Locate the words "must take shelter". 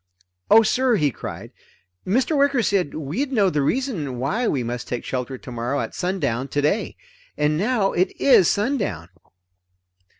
4.63-5.37